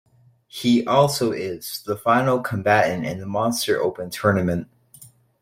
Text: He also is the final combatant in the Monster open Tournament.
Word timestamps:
He 0.47 0.83
also 0.87 1.31
is 1.31 1.83
the 1.85 1.95
final 1.95 2.39
combatant 2.39 3.05
in 3.05 3.19
the 3.19 3.27
Monster 3.27 3.79
open 3.79 4.09
Tournament. 4.09 4.67